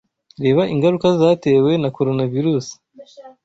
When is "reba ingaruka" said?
0.43-1.07